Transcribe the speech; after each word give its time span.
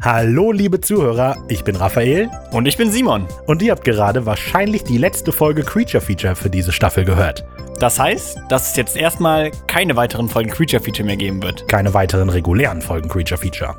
Hallo, 0.00 0.52
liebe 0.52 0.80
Zuhörer, 0.80 1.36
ich 1.48 1.64
bin 1.64 1.74
Raphael 1.74 2.30
Und 2.52 2.66
ich 2.66 2.76
bin 2.76 2.88
Simon. 2.88 3.26
und 3.46 3.62
ihr 3.62 3.72
habt 3.72 3.84
gerade 3.84 4.24
wahrscheinlich 4.26 4.84
die 4.84 4.96
letzte 4.96 5.32
Folge 5.32 5.64
Creature 5.64 6.00
Feature 6.00 6.36
für 6.36 6.48
diese 6.48 6.70
Staffel 6.70 7.04
gehört. 7.04 7.44
Das 7.80 7.98
heißt, 7.98 8.38
dass 8.48 8.70
es 8.70 8.76
jetzt 8.76 8.96
erstmal 8.96 9.50
keine 9.66 9.96
weiteren 9.96 10.28
Folgen 10.28 10.50
Creature 10.50 10.80
Feature 10.80 11.04
mehr 11.04 11.16
geben 11.16 11.42
wird. 11.42 11.66
Keine 11.66 11.94
weiteren 11.94 12.28
regulären 12.28 12.80
Folgen 12.80 13.08
Creature 13.08 13.40
Feature. 13.40 13.74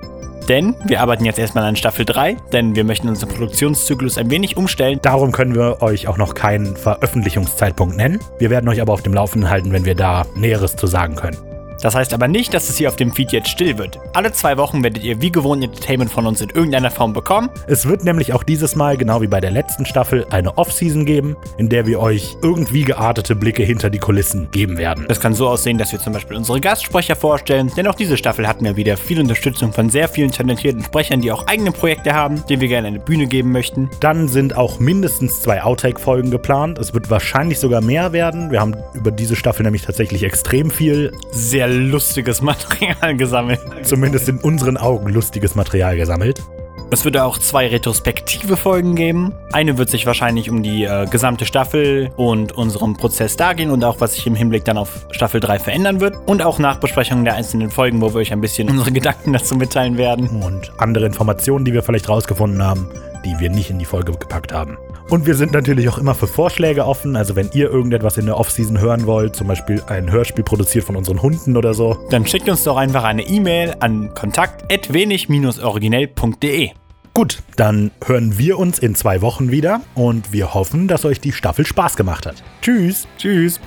Denn 0.49 0.76
wir 0.85 0.99
arbeiten 0.99 1.24
jetzt 1.24 1.40
erstmal 1.40 1.63
an 1.63 1.78
Staffel 1.78 2.03
3, 2.03 2.36
denn 2.51 2.76
wir 2.76 2.83
möchten 2.83 3.08
unseren 3.08 3.29
Produktionszyklus 3.29 4.17
ein 4.17 4.29
wenig 4.29 4.58
umstellen. 4.58 4.99
Darum 5.01 5.31
können 5.31 5.56
wir 5.56 5.81
euch 5.81 6.10
auch 6.10 6.17
noch 6.17 6.33
keinen 6.33 6.76
Veröffentlichungszeitpunkt 6.76 7.96
nennen. 7.96 8.20
Wir 8.40 8.49
werden 8.49 8.67
euch 8.67 8.81
aber 8.81 8.92
auf 8.92 9.04
dem 9.04 9.13
Laufenden 9.13 9.49
halten, 9.49 9.72
wenn 9.72 9.86
wir 9.86 9.96
da 9.96 10.26
Näheres 10.36 10.76
zu 10.76 10.86
sagen 10.86 11.15
können. 11.15 11.38
Das 11.81 11.96
heißt 11.96 12.13
aber 12.13 12.27
nicht, 12.27 12.53
dass 12.53 12.69
es 12.69 12.77
hier 12.77 12.89
auf 12.89 12.96
dem 12.96 13.11
Feed 13.11 13.31
jetzt 13.31 13.49
still 13.49 13.77
wird. 13.77 13.99
Alle 14.13 14.31
zwei 14.31 14.57
Wochen 14.57 14.83
werdet 14.83 15.03
ihr 15.03 15.21
wie 15.21 15.31
gewohnt 15.31 15.63
Entertainment 15.63 16.11
von 16.11 16.27
uns 16.27 16.41
in 16.41 16.49
irgendeiner 16.49 16.91
Form 16.91 17.13
bekommen. 17.13 17.49
Es 17.67 17.87
wird 17.87 18.03
nämlich 18.03 18.33
auch 18.33 18.43
dieses 18.43 18.75
Mal, 18.75 18.97
genau 18.97 19.21
wie 19.21 19.27
bei 19.27 19.39
der 19.39 19.51
letzten 19.51 19.85
Staffel, 19.85 20.25
eine 20.29 20.57
Off-Season 20.57 21.05
geben, 21.05 21.37
in 21.57 21.70
der 21.70 21.87
wir 21.87 21.99
euch 21.99 22.35
irgendwie 22.41 22.84
geartete 22.84 23.35
Blicke 23.35 23.63
hinter 23.63 23.89
die 23.89 23.99
Kulissen 23.99 24.49
geben 24.51 24.77
werden. 24.77 25.05
Das 25.07 25.20
kann 25.20 25.34
so 25.34 25.47
aussehen, 25.47 25.77
dass 25.77 25.91
wir 25.91 25.99
zum 25.99 26.13
Beispiel 26.13 26.35
unsere 26.35 26.59
Gastsprecher 26.59 27.15
vorstellen, 27.15 27.71
denn 27.77 27.87
auch 27.87 27.95
diese 27.95 28.17
Staffel 28.17 28.48
hatten 28.48 28.65
wir 28.65 28.75
wieder 28.75 28.98
viel 28.98 29.20
Unterstützung 29.20 29.71
von 29.71 29.89
sehr 29.89 30.09
vielen 30.09 30.31
talentierten 30.31 30.84
Sprechern, 30.84 31.21
die 31.21 31.31
auch 31.31 31.48
eigene 31.48 31.71
Projekte 31.71 32.13
haben, 32.13 32.43
denen 32.48 32.61
wir 32.61 32.67
gerne 32.67 32.89
eine 32.89 32.99
Bühne 32.99 33.27
geben 33.27 33.51
möchten. 33.51 33.89
Dann 34.01 34.27
sind 34.27 34.57
auch 34.57 34.79
mindestens 34.79 35.41
zwei 35.41 35.63
Outtake-Folgen 35.63 36.31
geplant. 36.31 36.77
Es 36.77 36.93
wird 36.93 37.09
wahrscheinlich 37.09 37.59
sogar 37.59 37.81
mehr 37.81 38.11
werden. 38.11 38.51
Wir 38.51 38.59
haben 38.59 38.75
über 38.93 39.11
diese 39.11 39.35
Staffel 39.35 39.63
nämlich 39.63 39.84
tatsächlich 39.84 40.23
extrem 40.23 40.71
viel, 40.71 41.11
Sehr 41.31 41.68
lustiges 41.69 42.41
Material 42.41 43.15
gesammelt. 43.15 43.59
zumindest 43.83 44.29
in 44.29 44.37
unseren 44.39 44.77
Augen, 44.77 45.09
lustiges 45.09 45.55
Material 45.55 45.97
gesammelt. 45.97 46.41
Es 46.91 47.05
wird 47.05 47.17
auch 47.17 47.37
zwei 47.37 47.67
retrospektive 47.67 48.57
Folgen 48.57 48.95
geben. 48.95 49.34
Eine 49.53 49.77
wird 49.77 49.91
sich 49.91 50.07
wahrscheinlich 50.07 50.49
um 50.49 50.63
die 50.63 50.85
äh, 50.85 51.05
gesamte 51.05 51.45
Staffel 51.45 52.09
und 52.17 52.51
unseren 52.53 52.98
Prozess 52.98 53.37
da 53.37 53.53
gehen 53.53 53.70
und 53.70 53.84
auch 53.84 54.01
was 54.01 54.15
sich 54.15 54.26
im 54.26 54.34
Hinblick 54.34 54.65
dann 54.65 54.79
auf 54.79 55.05
Staffel 55.11 55.39
3 55.39 55.59
verändern 55.59 55.99
wird. 56.01 56.15
Und 56.26 56.41
auch 56.41 56.57
Nachbesprechungen 56.57 57.26
der 57.26 57.35
einzelnen 57.35 57.70
Folgen, 57.70 58.01
wo 58.01 58.11
wir 58.13 58.21
euch 58.21 58.33
ein 58.33 58.41
bisschen 58.41 58.70
unsere 58.71 58.91
Gedanken 58.91 59.33
dazu 59.33 59.55
mitteilen 59.55 59.98
werden. 59.98 60.41
Und 60.41 60.71
andere 60.79 61.05
Informationen, 61.05 61.63
die 61.63 61.73
wir 61.73 61.83
vielleicht 61.83 62.09
rausgefunden 62.09 62.63
haben, 62.63 62.89
die 63.25 63.39
wir 63.39 63.49
nicht 63.49 63.70
in 63.70 63.79
die 63.79 63.85
Folge 63.85 64.14
gepackt 64.14 64.53
haben. 64.53 64.78
Und 65.09 65.25
wir 65.25 65.36
sind 65.36 65.53
natürlich 65.53 65.89
auch 65.89 65.98
immer 65.98 66.16
für 66.16 66.28
Vorschläge 66.28 66.86
offen. 66.86 67.16
Also 67.16 67.36
wenn 67.36 67.50
ihr 67.53 67.70
irgendetwas 67.70 68.17
in 68.17 68.26
der 68.26 68.38
Off-Season 68.38 68.80
hören 68.80 69.06
wollt, 69.06 69.36
zum 69.36 69.48
Beispiel 69.48 69.81
ein 69.88 70.11
Hörspiel 70.11 70.44
produziert 70.44 70.86
von 70.86 70.95
unseren 70.95 71.22
Hunden 71.22 71.58
oder 71.58 71.73
so, 71.73 71.98
Dann 72.09 72.26
schickt 72.26 72.50
uns 72.50 72.64
doch 72.64 72.78
einfach 72.78 73.03
eine 73.03 73.23
E-Mail 73.23 73.76
an 73.80 74.14
kontakt.wenig-originell.de. 74.14 76.70
Gut, 77.14 77.39
dann 77.56 77.92
hören 78.06 78.38
wir 78.38 78.59
uns 78.59 78.80
in 78.80 78.95
zwei 78.95 79.22
Wochen 79.22 79.52
wieder 79.52 79.81
und 79.95 80.31
wir 80.31 80.54
hoffen, 80.54 80.88
dass 80.88 81.06
euch 81.06 81.20
die 81.20 81.31
Staffel 81.31 81.66
Spaß 81.66 81.95
gemacht 81.95 82.26
hat. 82.26 82.44
Tschüss! 82.61 83.08
Tschüss! 83.17 83.59